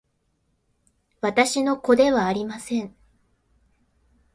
[1.21, 2.95] 私の子ではありません